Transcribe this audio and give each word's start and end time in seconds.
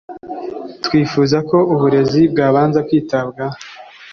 twifuza 0.85 1.37
ko 1.49 1.57
uburezi 1.73 2.21
bwabanza 2.31 2.79
kwitabwaho 2.87 3.57